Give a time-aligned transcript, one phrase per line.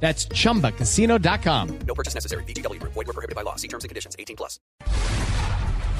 [0.00, 1.78] That's chumbacasino.com.
[1.86, 2.44] No purchase necessary.
[2.44, 2.80] BGW.
[2.82, 3.56] Void were prohibited by law.
[3.56, 4.14] See terms and conditions.
[4.18, 4.60] 18 plus.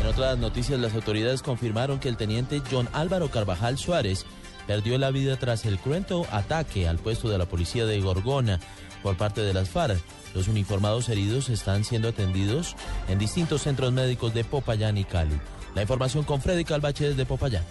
[0.01, 4.25] En otras noticias, las autoridades confirmaron que el teniente John Álvaro Carvajal Suárez
[4.67, 8.61] perdió la vida tras el cruento ataque al puesto de la policía de Gorgona
[9.03, 9.99] por parte de las FARC.
[10.35, 12.77] Los uniformados heridos están siendo atendidos
[13.09, 15.41] en distintos centros médicos de Popayán y Cali.
[15.75, 17.65] La información con Freddy Calvache desde Popayán.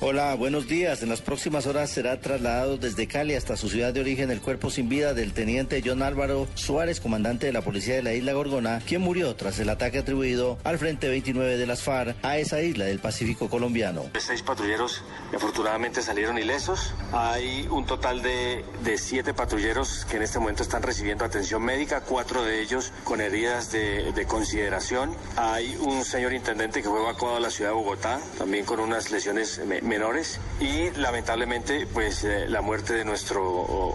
[0.00, 1.02] Hola, buenos días.
[1.02, 4.70] En las próximas horas será trasladado desde Cali hasta su ciudad de origen el cuerpo
[4.70, 8.80] sin vida del teniente John Álvaro Suárez, comandante de la policía de la isla Gorgona,
[8.86, 12.84] quien murió tras el ataque atribuido al Frente 29 de las FARC a esa isla
[12.84, 14.04] del Pacífico colombiano.
[14.20, 15.02] Seis patrulleros
[15.34, 16.94] afortunadamente salieron ilesos.
[17.12, 22.02] Hay un total de, de siete patrulleros que en este momento están recibiendo atención médica,
[22.02, 25.12] cuatro de ellos con heridas de, de consideración.
[25.36, 29.10] Hay un señor intendente que fue evacuado a la ciudad de Bogotá, también con unas
[29.10, 33.42] lesiones menores y lamentablemente pues eh, la muerte de nuestro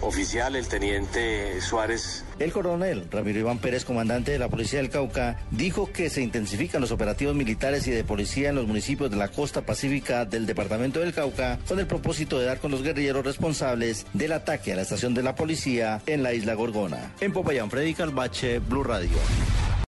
[0.01, 2.25] oficial, el teniente Suárez.
[2.39, 6.81] El coronel Ramiro Iván Pérez, comandante de la Policía del Cauca, dijo que se intensifican
[6.81, 10.99] los operativos militares y de policía en los municipios de la costa pacífica del departamento
[10.99, 14.81] del Cauca con el propósito de dar con los guerrilleros responsables del ataque a la
[14.81, 17.13] estación de la policía en la isla Gorgona.
[17.21, 19.17] En Popayán, Freddy Calvache, Blue Radio.